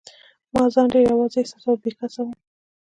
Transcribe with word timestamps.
ما 0.53 0.63
ځان 0.73 0.87
ډېر 0.93 1.03
یوازي 1.11 1.37
احساساوه، 1.39 1.77
بې 1.81 1.91
کسه 1.99 2.19
وم. 2.23 2.31